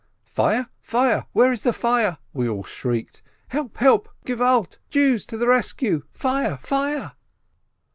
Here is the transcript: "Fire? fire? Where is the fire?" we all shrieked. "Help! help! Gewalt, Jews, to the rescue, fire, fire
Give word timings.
"Fire? 0.25 0.65
fire? 0.79 1.27
Where 1.31 1.53
is 1.53 1.61
the 1.61 1.73
fire?" 1.73 2.17
we 2.33 2.49
all 2.49 2.63
shrieked. 2.63 3.21
"Help! 3.49 3.77
help! 3.77 4.09
Gewalt, 4.25 4.79
Jews, 4.89 5.27
to 5.27 5.37
the 5.37 5.47
rescue, 5.47 6.05
fire, 6.11 6.57
fire 6.57 7.11